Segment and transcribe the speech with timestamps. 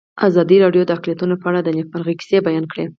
[0.27, 2.85] ازادي راډیو د اقلیتونه په اړه د نېکمرغۍ کیسې بیان کړې.